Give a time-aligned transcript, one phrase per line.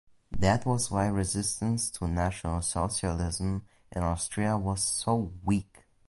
[0.31, 3.61] That was why resistance to National Socialism
[3.91, 5.83] in Austria was so weak.